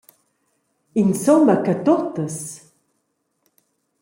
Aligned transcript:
«Insumma 1.01 1.55
che 1.63 1.75
tuttas?» 1.85 2.37